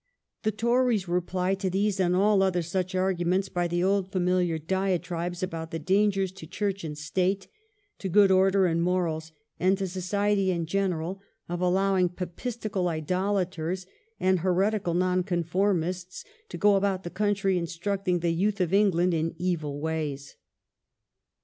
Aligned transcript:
The 0.41 0.51
Tories 0.51 1.07
replied 1.07 1.59
to 1.59 1.69
these 1.69 1.99
and 1.99 2.15
all 2.15 2.41
other 2.41 2.63
such 2.63 2.95
arguments 2.95 3.49
by 3.49 3.67
the 3.67 3.83
old 3.83 4.11
familiar 4.11 4.57
diatribes 4.57 5.43
about 5.43 5.69
the 5.69 5.77
dangers 5.77 6.31
to 6.31 6.47
Church 6.47 6.83
and 6.83 6.97
State, 6.97 7.47
to 7.99 8.09
good 8.09 8.31
order 8.31 8.65
and 8.65 8.81
morals, 8.81 9.31
and 9.59 9.77
to 9.77 9.87
society 9.87 10.49
in 10.49 10.65
general, 10.65 11.21
of 11.47 11.61
allowing 11.61 12.09
Papistical 12.09 12.87
idolaters, 12.87 13.85
and 14.19 14.39
heretical 14.39 14.95
Nonconformists, 14.95 16.25
to 16.49 16.57
go 16.57 16.75
about 16.77 17.03
the 17.03 17.11
country 17.11 17.59
instructing 17.59 18.21
the 18.21 18.33
youth 18.33 18.59
of 18.59 18.73
England 18.73 19.13
in 19.13 19.35
evil 19.37 19.79
ways. 19.79 20.35